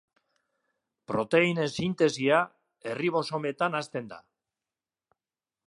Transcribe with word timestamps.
Proteinen 1.11 1.69
sintesia 1.81 2.39
erribosometan 2.93 3.81
hasten 3.81 4.09
da. 4.15 4.19